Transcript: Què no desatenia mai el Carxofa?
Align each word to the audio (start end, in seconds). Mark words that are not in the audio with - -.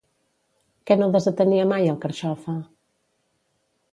Què 0.89 0.97
no 1.01 1.09
desatenia 1.15 1.67
mai 1.73 1.85
el 1.93 2.01
Carxofa? 2.05 2.57